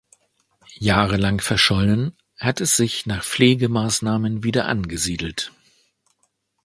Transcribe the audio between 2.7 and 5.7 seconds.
sich nach Pflegemaßnahmen wieder angesiedelt.